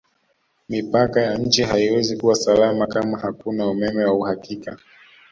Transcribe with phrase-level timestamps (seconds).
[0.69, 4.77] Mipaka ya nchi haiwezi kuwa salama kama hakuna Umeme wa uhakika